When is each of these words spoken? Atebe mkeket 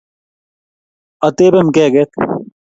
Atebe 1.27 1.59
mkeket 1.67 2.09